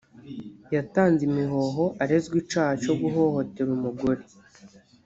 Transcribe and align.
yatanze 0.75 1.21
imihoho 1.29 1.83
arezwe 2.03 2.35
icaha 2.43 2.73
co 2.83 2.93
guhohotera 3.01 3.69
umugore 3.77 4.21